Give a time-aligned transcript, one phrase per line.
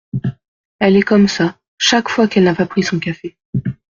[0.79, 3.37] Elle est comme ça, chaque fois qu’elle n’a pas pris son café!